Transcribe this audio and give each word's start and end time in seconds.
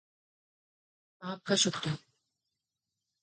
آپ 1.23 1.43
کا 1.43 1.55
شکریہ 1.55 1.95